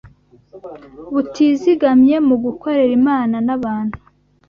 butizigamye 1.13 2.15
mu 2.27 2.35
gukorera 2.43 2.91
Imana 2.99 3.35
n’abantu 3.47 3.97